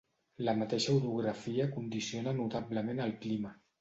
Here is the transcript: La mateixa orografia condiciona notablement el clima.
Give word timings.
La 0.47 0.53
mateixa 0.61 0.95
orografia 1.01 1.67
condiciona 1.75 2.35
notablement 2.41 3.07
el 3.07 3.15
clima. 3.27 3.59